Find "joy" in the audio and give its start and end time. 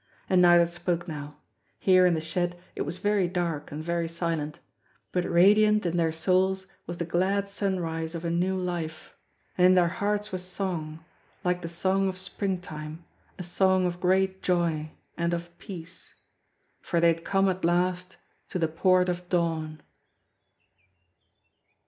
14.41-14.89